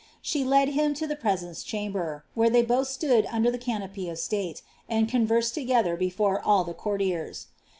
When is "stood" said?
2.87-3.27